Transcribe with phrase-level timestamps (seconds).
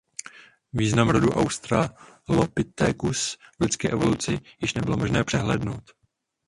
[0.79, 5.83] Význam rodu "Australopithecus" v lidské evoluci již nebylo možné přehlédnout.